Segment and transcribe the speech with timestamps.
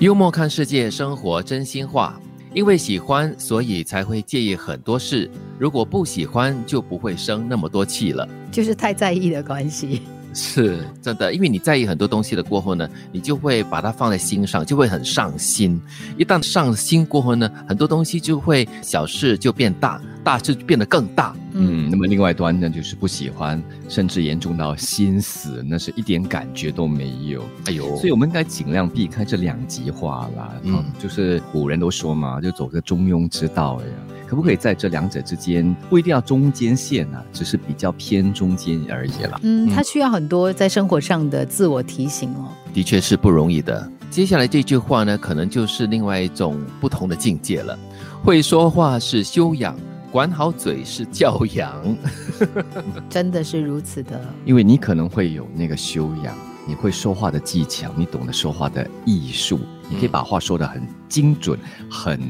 [0.00, 2.20] 幽默看世界，生活真心话。
[2.54, 5.28] 因为喜欢，所以才会介意很多事。
[5.58, 8.26] 如果不喜欢，就不会生那么多气了。
[8.52, 10.02] 就是太在意的关系。
[10.38, 15.80] 是真的，因为你在意很多东西的过后呢，你就会把它放在心上，就会很上心。
[16.16, 21.34] 一旦上心过后呢，很多东西就会小事就变大，大事就变得更大。
[21.52, 27.42] 嗯，那么另外一端呢，就是不喜欢，甚至严重到心死，那是一点感觉都没有。
[27.66, 30.54] 哎呦，所以我们应该尽量避开这两极化啦。
[30.62, 33.86] 嗯，就是古人都说嘛，就走个中庸之道呀。
[34.28, 39.40] 可不可以在这两者之间，不一定要中间线啊，只是比较偏中间而已了。
[39.42, 42.52] 嗯，他需要很多在生活上的自我提醒哦。
[42.74, 43.90] 的确是不容易的。
[44.10, 47.78] 接下来这句话呢，可能就是另外一种不同的境界了。
[48.22, 49.74] 会说话是修养，
[50.12, 51.96] 管好嘴是教养。
[53.08, 59.58] 真的是如此的，因为你可能会有那个修养，你会说话的技巧，你懂得说话的艺术。
[59.88, 61.58] 你可以把话说的很精准、
[61.90, 62.20] 很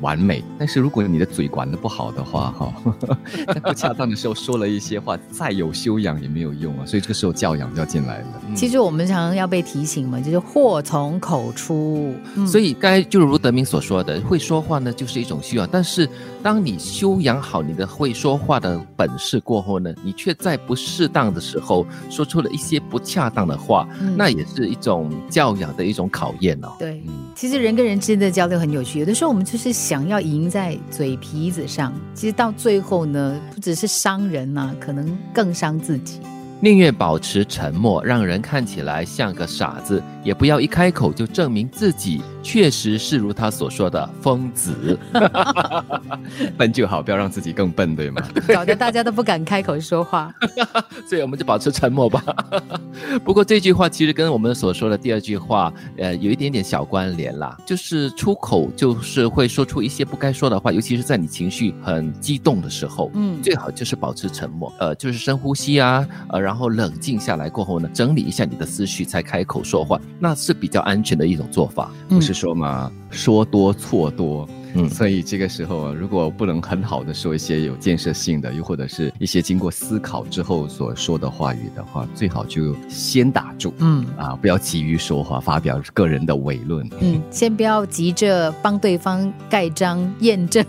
[0.00, 2.74] 完美，但是如果你的嘴管的不好的话，哈，
[3.48, 6.84] 在不恰当的时候说了一些话，再有修养也没有用啊。
[6.84, 8.26] 所以这个时候教养就要进来了。
[8.54, 12.14] 其实我们常常要被提醒嘛，就是祸从口出。
[12.46, 16.08] 所以该就如德明所说的，会说话呢就是一种修养，但是
[16.42, 26.72] 当你修养好你的会说话的本事过后呢，你却在不适当的时候说出了一些不恰当的话，那也是一种教养的一种考验哦。
[26.78, 27.02] 对。
[27.34, 36.20] 其实人跟人之间的交流很有趣，有的时候我们就是想要赢在嘴皮子上，其实到最后呢，不只是伤人呐，可能更伤自己。
[36.60, 44.98] 宁愿保持沉默，让人看起来像个傻子，也不要一开口就证明自己确实是如他所说的疯子。
[46.56, 48.22] 笨就好，不要让自己更笨，对吗？
[48.48, 50.34] 搞得大家都不敢开口说话。
[51.06, 52.24] 所以我们就保持沉默吧。
[53.22, 57.54] 不过这句话其实跟我们所说的第二句话，呃，有一点点小关联啦。
[57.66, 66.45] 就是出口就是会说出一些不该说的话，尤其是在你情绪很激动的时候，嗯，最好就是保持沉默，呃，就是深呼吸啊，呃。
[66.46, 71.90] 然后冷静下来过后呢，整理一下你的思绪，才开口说话，那是比较安全的一种做法。
[72.08, 74.48] 不是说嘛，说多错多。
[74.74, 83.74] 嗯，所以这个时候，如果不能很好的说一些有建设性的，又或者是一些经过思考之后所说的话语的话，最好就先打住。
[83.78, 86.88] 嗯，啊，不要急于说话，发表个人的伪论。
[87.00, 90.64] 嗯，先不要急着帮对方盖章验证。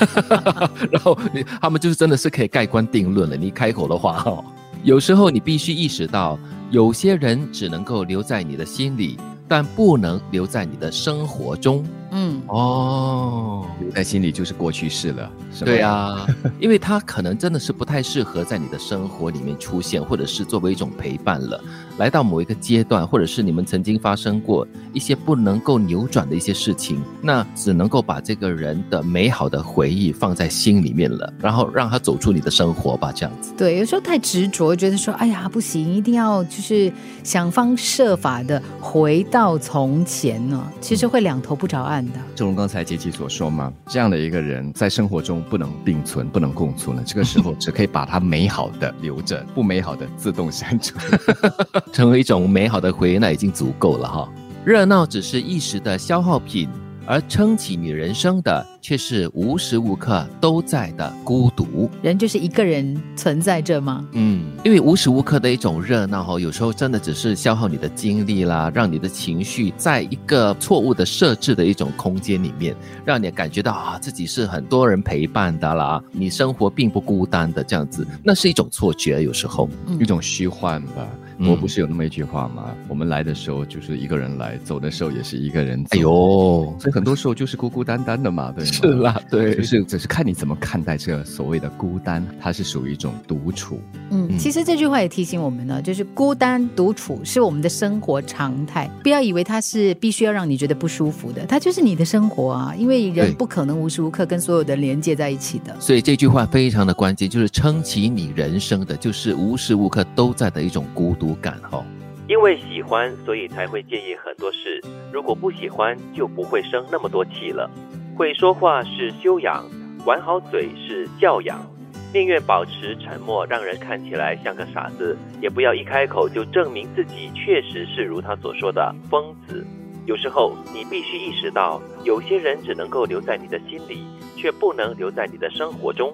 [0.90, 3.36] 然后你他们就是真的是可以盖棺定论了。
[3.36, 4.42] 你开口的话哈。
[4.86, 6.38] 有时候你必须意识到，
[6.70, 9.18] 有些人只能够留在你的心里。
[9.48, 11.84] 但不能留在你的生活中。
[12.18, 15.30] 嗯，哦，留在心里就是过去式了。
[15.60, 16.26] 对啊，
[16.58, 21.62] 因为他可能真的是不太适合在你的生活里面出现，或者是作为一种陪伴了。
[21.98, 33.52] 来到某一个阶段，或者是你们曾经发生过一些不能够扭转的一些事情，那只能够把这个人的美好的回忆放在心里面了，然后让他走出你的生活吧，这样子。
[33.56, 36.90] 对，有时候太执着，觉得说，哎呀，不行，一定要就是
[37.22, 42.18] 想方设法的回到从前呢，其实会两头不着岸的。
[42.34, 47.02] 正如刚才杰奇所说嘛，这样的一个人在生活中不能并存，不能共存了。
[47.04, 50.96] 这个时候只可以把他美好的留着，不美好的自动删除。
[51.92, 54.28] 成为一种美好的回忆，那已经足够了哈。
[54.64, 56.68] 热闹只是一时的消耗品，
[57.06, 58.66] 而撑起你人生的。
[58.86, 61.90] 却是无时无刻都在的孤独。
[62.02, 64.06] 人就是一个人存在着吗？
[64.12, 79.68] 嗯，因为无时无刻的一种热闹哈，有时候真的只是消耗你的精力啦，让你的情绪在一个错误的设置的一种空间里面，让你感觉到啊自己是很多人陪伴的啦，你生活并不孤单的这样子，那是一种错觉，有时候
[79.98, 81.04] 一种虚幻吧。
[81.38, 82.74] 我不是有那么一句话吗？
[82.88, 85.96] 我们来的时候就是一个人来，走的时候也是一个人走。
[85.96, 88.70] 哎呦，所以很多时候就是孤孤单单的嘛，对吗？
[88.72, 93.80] 是啦，对，就是只是看你怎么看待这所谓的孤单，它是属于一种独处。
[94.10, 102.74] 嗯，其实这句话也提醒我们呢，就是孤单独处是我们的生活常态，不要以为它是必须要让你觉得不舒服的，它就是你的生活啊。
[102.76, 105.74] 因为人不可能无时无刻跟所有的连接在一起的。
[105.80, 111.84] 所以这句话非常的关键，就是撑起你人生的，就是无时无刻都在的一种孤独感哈。
[112.28, 114.82] 因为喜欢，所以才会介意很多事。
[115.12, 117.70] 如果不喜欢，就不会生那么多气了。
[118.16, 119.64] 会说话是修养，
[120.04, 121.64] 管好嘴是教养。
[122.12, 129.66] 宁愿保持沉默，让人看起来像个傻子，也不要一开口就证明自己确实是如他所说的疯子。
[130.06, 134.06] 有时候你必须意识到，有些人只能够留在你的心里，
[134.36, 136.12] 却不能留在你的生活中。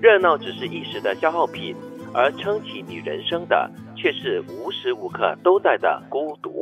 [0.00, 1.74] 热闹只是一时的消耗品，
[2.12, 3.70] 而撑起你人生的，
[4.02, 6.61] 却是无时无刻都在的孤独。